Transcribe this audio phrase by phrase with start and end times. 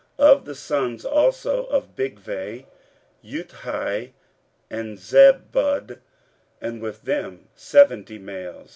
[0.17, 2.65] 15:008:014 Of the sons also of Bigvai;
[3.23, 4.13] Uthai,
[4.71, 5.99] and Zabbud,
[6.59, 8.69] and with them seventy males.